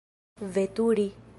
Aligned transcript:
veturi 0.53 1.07